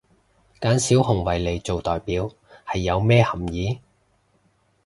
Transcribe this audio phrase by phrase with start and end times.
[0.61, 2.31] 揀小熊維尼做代表
[2.65, 3.79] 係有咩含意？